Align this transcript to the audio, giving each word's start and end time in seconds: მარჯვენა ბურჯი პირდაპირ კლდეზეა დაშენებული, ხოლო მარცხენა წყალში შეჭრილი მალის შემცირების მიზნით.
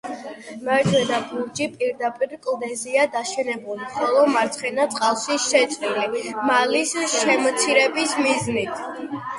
მარჯვენა 0.67 1.17
ბურჯი 1.33 1.67
პირდაპირ 1.73 2.33
კლდეზეა 2.47 3.05
დაშენებული, 3.17 3.85
ხოლო 3.99 4.25
მარცხენა 4.37 4.89
წყალში 4.97 5.39
შეჭრილი 5.47 6.27
მალის 6.51 6.99
შემცირების 7.19 8.21
მიზნით. 8.27 8.85